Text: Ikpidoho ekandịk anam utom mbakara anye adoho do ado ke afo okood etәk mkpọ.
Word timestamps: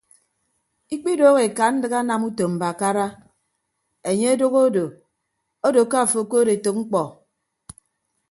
Ikpidoho 0.93 1.37
ekandịk 1.47 1.93
anam 1.99 2.21
utom 2.29 2.51
mbakara 2.55 3.05
anye 4.09 4.27
adoho 4.33 4.61
do 4.75 4.85
ado 5.65 5.81
ke 5.89 5.97
afo 6.03 6.17
okood 6.23 6.47
etәk 6.55 6.75
mkpọ. 6.79 7.01